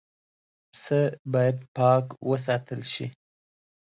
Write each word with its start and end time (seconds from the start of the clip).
پسه 0.71 0.99
باید 1.33 1.57
پاک 1.77 2.05
وساتل 2.29 2.81
شي. 2.93 3.05